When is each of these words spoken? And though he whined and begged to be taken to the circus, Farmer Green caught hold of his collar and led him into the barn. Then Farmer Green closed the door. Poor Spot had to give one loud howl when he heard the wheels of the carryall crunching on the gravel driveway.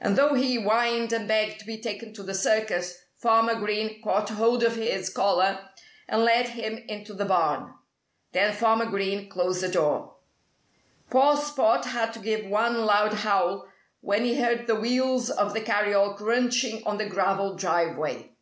And 0.00 0.16
though 0.18 0.34
he 0.34 0.56
whined 0.56 1.12
and 1.12 1.28
begged 1.28 1.60
to 1.60 1.64
be 1.64 1.78
taken 1.78 2.12
to 2.14 2.24
the 2.24 2.34
circus, 2.34 3.04
Farmer 3.14 3.54
Green 3.54 4.02
caught 4.02 4.28
hold 4.30 4.64
of 4.64 4.74
his 4.74 5.08
collar 5.08 5.68
and 6.08 6.24
led 6.24 6.48
him 6.48 6.78
into 6.88 7.14
the 7.14 7.24
barn. 7.24 7.72
Then 8.32 8.54
Farmer 8.56 8.86
Green 8.86 9.28
closed 9.28 9.60
the 9.60 9.68
door. 9.70 10.14
Poor 11.10 11.36
Spot 11.36 11.84
had 11.84 12.12
to 12.14 12.18
give 12.18 12.44
one 12.46 12.84
loud 12.84 13.14
howl 13.14 13.68
when 14.00 14.24
he 14.24 14.34
heard 14.40 14.66
the 14.66 14.74
wheels 14.74 15.30
of 15.30 15.54
the 15.54 15.60
carryall 15.60 16.14
crunching 16.16 16.84
on 16.84 16.98
the 16.98 17.06
gravel 17.08 17.54
driveway. 17.54 18.32